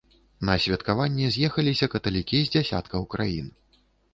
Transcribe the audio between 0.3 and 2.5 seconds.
На святкаванне з'ехаліся каталікі